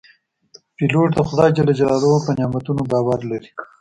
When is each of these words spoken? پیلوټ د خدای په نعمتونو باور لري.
پیلوټ 0.75 1.09
د 1.15 1.19
خدای 1.29 1.49
په 2.25 2.31
نعمتونو 2.37 2.81
باور 2.91 3.19
لري. 3.31 3.49